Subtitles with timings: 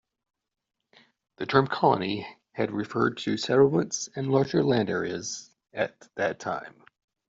[1.37, 6.83] The term "colony" had referred to settlements and larger land areas at that time.